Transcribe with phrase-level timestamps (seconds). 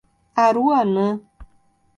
[0.43, 1.07] Aruanã